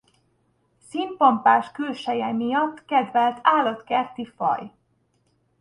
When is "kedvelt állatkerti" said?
2.85-4.25